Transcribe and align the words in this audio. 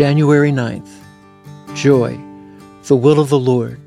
January 0.00 0.50
9th. 0.50 0.88
Joy, 1.74 2.18
the 2.84 2.96
will 2.96 3.20
of 3.20 3.28
the 3.28 3.38
Lord. 3.38 3.78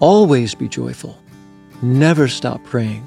Always 0.00 0.54
be 0.54 0.66
joyful. 0.66 1.18
Never 1.82 2.26
stop 2.26 2.64
praying. 2.64 3.06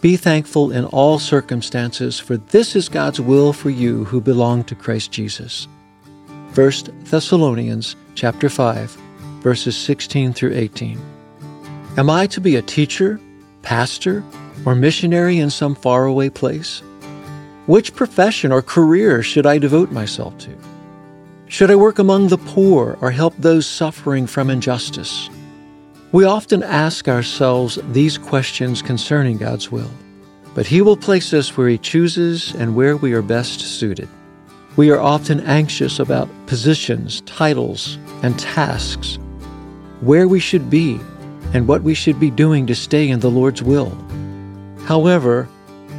Be 0.00 0.16
thankful 0.16 0.72
in 0.72 0.86
all 0.86 1.20
circumstances, 1.20 2.18
for 2.18 2.36
this 2.36 2.74
is 2.74 2.88
God's 2.88 3.20
will 3.20 3.52
for 3.52 3.70
you 3.70 4.02
who 4.06 4.20
belong 4.20 4.64
to 4.64 4.74
Christ 4.74 5.12
Jesus. 5.12 5.68
1 6.56 6.72
Thessalonians 7.04 7.94
chapter 8.16 8.48
5, 8.48 8.90
verses 9.40 9.76
16 9.76 10.32
through 10.32 10.54
18. 10.54 11.00
Am 11.96 12.10
I 12.10 12.26
to 12.26 12.40
be 12.40 12.56
a 12.56 12.62
teacher, 12.62 13.20
pastor, 13.62 14.24
or 14.66 14.74
missionary 14.74 15.38
in 15.38 15.50
some 15.50 15.76
faraway 15.76 16.28
place? 16.28 16.80
Which 17.66 17.94
profession 17.94 18.50
or 18.50 18.62
career 18.62 19.22
should 19.22 19.46
I 19.46 19.58
devote 19.58 19.92
myself 19.92 20.36
to? 20.38 20.73
Should 21.46 21.70
I 21.70 21.76
work 21.76 21.98
among 21.98 22.28
the 22.28 22.38
poor 22.38 22.96
or 23.00 23.10
help 23.10 23.34
those 23.36 23.66
suffering 23.66 24.26
from 24.26 24.48
injustice? 24.48 25.28
We 26.10 26.24
often 26.24 26.62
ask 26.62 27.06
ourselves 27.06 27.78
these 27.92 28.16
questions 28.16 28.80
concerning 28.80 29.36
God's 29.36 29.70
will, 29.70 29.90
but 30.54 30.66
He 30.66 30.80
will 30.80 30.96
place 30.96 31.34
us 31.34 31.56
where 31.56 31.68
He 31.68 31.76
chooses 31.76 32.54
and 32.54 32.74
where 32.74 32.96
we 32.96 33.12
are 33.12 33.22
best 33.22 33.60
suited. 33.60 34.08
We 34.76 34.90
are 34.90 35.00
often 35.00 35.40
anxious 35.40 35.98
about 35.98 36.30
positions, 36.46 37.20
titles, 37.22 37.98
and 38.22 38.38
tasks, 38.38 39.18
where 40.00 40.26
we 40.26 40.40
should 40.40 40.70
be, 40.70 40.98
and 41.52 41.68
what 41.68 41.82
we 41.82 41.94
should 41.94 42.18
be 42.18 42.30
doing 42.30 42.66
to 42.66 42.74
stay 42.74 43.08
in 43.08 43.20
the 43.20 43.30
Lord's 43.30 43.62
will. 43.62 43.96
However, 44.86 45.44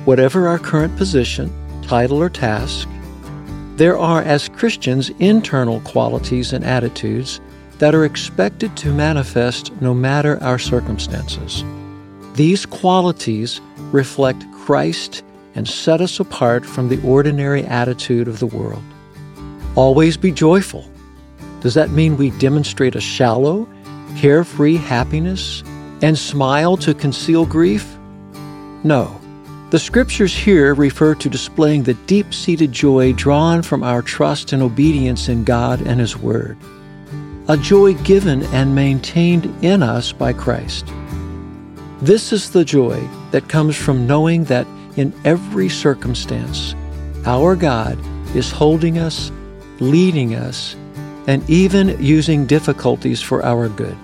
whatever 0.06 0.48
our 0.48 0.60
current 0.60 0.98
position, 0.98 1.54
title, 1.84 2.18
or 2.18 2.30
task, 2.30 2.90
there 3.78 3.98
are, 3.98 4.22
as 4.22 4.50
Christians, 4.50 5.10
internal 5.20 5.82
qualities 5.82 6.54
and 6.54 6.64
attitudes 6.64 7.42
that 7.80 7.94
are 7.94 8.06
expected 8.06 8.76
to 8.78 8.94
manifest 8.94 9.72
no 9.82 9.94
matter 9.94 10.42
our 10.42 10.58
circumstances. 10.58 11.64
These 12.36 12.66
qualities 12.66 13.60
reflect 13.92 14.46
Christ 14.54 15.24
and 15.56 15.68
set 15.68 16.02
us 16.02 16.20
apart 16.20 16.66
from 16.66 16.88
the 16.88 17.02
ordinary 17.02 17.64
attitude 17.64 18.28
of 18.28 18.40
the 18.40 18.48
world. 18.48 18.84
Always 19.76 20.16
be 20.16 20.32
joyful. 20.32 20.90
Does 21.60 21.74
that 21.74 21.92
mean 21.92 22.16
we 22.16 22.30
demonstrate 22.32 22.96
a 22.96 23.02
shallow, 23.02 23.68
carefree 24.18 24.78
happiness 24.78 25.64
and 26.02 26.18
smile 26.18 26.78
to 26.78 26.94
conceal 26.94 27.46
grief? 27.46 27.98
No. 28.84 29.20
The 29.72 29.80
scriptures 29.80 30.36
here 30.36 30.76
refer 30.76 31.16
to 31.16 31.28
displaying 31.28 31.84
the 31.84 31.96
deep 32.06 32.36
seated 32.36 32.72
joy 32.72 33.14
drawn 33.14 33.64
from 33.64 33.84
our 33.84 34.04
trust 34.04 34.54
and 34.54 34.62
obedience 34.62 35.28
in 35.28 35.44
God 35.44 35.82
and 35.82 36.00
His 36.00 36.16
Word, 36.16 36.56
a 37.48 37.58
joy 37.58 37.96
given 37.96 38.44
and 38.54 38.76
maintained 38.76 39.52
in 39.64 39.82
us 39.82 40.12
by 40.12 40.34
Christ. 40.34 40.86
This 42.00 42.32
is 42.32 42.52
the 42.52 42.64
joy 42.64 43.00
that 43.32 43.50
comes 43.50 43.76
from 43.76 44.06
knowing 44.06 44.44
that 44.46 44.68
in 44.98 45.14
every 45.26 45.70
circumstance, 45.70 46.76
our 47.26 47.56
God 47.56 47.98
is 48.36 48.52
holding 48.52 49.00
us, 49.00 49.32
leading 49.80 50.36
us, 50.36 50.76
and 51.26 51.48
even 51.50 52.00
using 52.00 52.46
difficulties 52.46 53.20
for 53.20 53.44
our 53.44 53.68
good. 53.70 53.98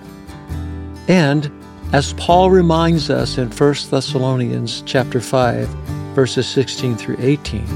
And 1.06 1.52
as 1.92 2.14
Paul 2.14 2.50
reminds 2.50 3.10
us 3.10 3.36
in 3.36 3.50
1 3.50 3.74
Thessalonians 3.90 4.82
chapter 4.86 5.20
5, 5.20 5.68
verses 6.14 6.48
16 6.48 6.96
through 6.96 7.16
18, 7.18 7.66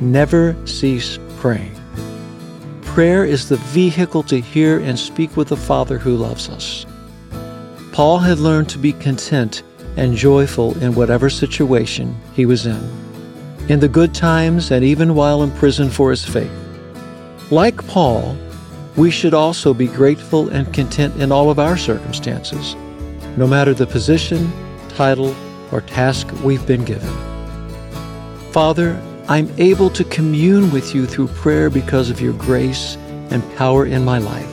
never 0.00 0.56
cease 0.66 1.18
praying. 1.36 1.78
Prayer 2.80 3.26
is 3.26 3.48
the 3.48 3.58
vehicle 3.58 4.22
to 4.24 4.40
hear 4.40 4.80
and 4.80 4.98
speak 4.98 5.36
with 5.36 5.48
the 5.48 5.56
Father 5.56 5.98
who 5.98 6.16
loves 6.16 6.48
us. 6.48 6.86
Paul 7.92 8.18
had 8.18 8.38
learned 8.38 8.70
to 8.70 8.78
be 8.78 8.94
content 8.94 9.62
and 9.98 10.16
joyful 10.16 10.76
in 10.82 10.94
whatever 10.94 11.28
situation 11.28 12.18
he 12.32 12.46
was 12.46 12.64
in, 12.64 12.80
in 13.68 13.80
the 13.80 13.88
good 13.88 14.14
times 14.14 14.70
and 14.70 14.82
even 14.82 15.14
while 15.14 15.42
in 15.42 15.50
prison 15.50 15.90
for 15.90 16.08
his 16.08 16.24
faith. 16.24 16.50
Like 17.50 17.86
Paul, 17.86 18.34
we 18.96 19.10
should 19.10 19.34
also 19.34 19.74
be 19.74 19.88
grateful 19.88 20.48
and 20.48 20.72
content 20.72 21.16
in 21.20 21.30
all 21.30 21.50
of 21.50 21.58
our 21.58 21.76
circumstances 21.76 22.76
no 23.36 23.46
matter 23.46 23.74
the 23.74 23.86
position, 23.86 24.52
title, 24.90 25.34
or 25.70 25.80
task 25.80 26.30
we've 26.44 26.66
been 26.66 26.84
given. 26.84 27.10
Father, 28.52 29.00
I'm 29.28 29.50
able 29.58 29.88
to 29.90 30.04
commune 30.04 30.70
with 30.70 30.94
you 30.94 31.06
through 31.06 31.28
prayer 31.28 31.70
because 31.70 32.10
of 32.10 32.20
your 32.20 32.34
grace 32.34 32.96
and 33.30 33.42
power 33.56 33.86
in 33.86 34.04
my 34.04 34.18
life. 34.18 34.48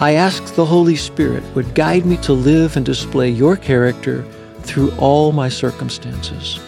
I 0.00 0.12
ask 0.12 0.54
the 0.54 0.66
Holy 0.66 0.96
Spirit 0.96 1.42
would 1.54 1.74
guide 1.74 2.04
me 2.04 2.16
to 2.18 2.32
live 2.32 2.76
and 2.76 2.84
display 2.84 3.30
your 3.30 3.56
character 3.56 4.24
through 4.62 4.92
all 4.98 5.32
my 5.32 5.48
circumstances. 5.48 6.60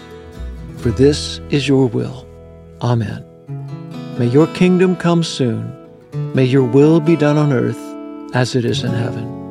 For 0.79 0.91
this 0.91 1.41
is 1.51 1.69
your 1.69 1.87
will. 1.87 2.27
Amen. 2.81 3.25
May 4.19 4.27
your 4.29 4.47
kingdom 4.49 4.97
come 4.97 5.23
soon. 5.23 5.73
May 6.35 6.45
your 6.45 6.65
will 6.65 7.01
be 7.01 7.17
done 7.17 7.37
on 7.37 7.53
earth 7.53 7.81
as 8.35 8.55
it 8.55 8.65
is 8.65 8.85
in 8.85 8.93
heaven. 8.93 9.46